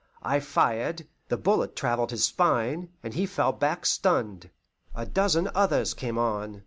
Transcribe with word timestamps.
I 0.23 0.39
fired; 0.39 1.05
the 1.27 1.37
bullet 1.37 1.75
travelled 1.75 2.09
his 2.09 2.23
spine, 2.23 2.89
and 3.03 3.13
he 3.13 3.27
fell 3.27 3.51
back 3.51 3.85
stunned. 3.85 4.49
A 4.95 5.05
dozen 5.05 5.47
others 5.53 5.93
came 5.93 6.17
on. 6.17 6.59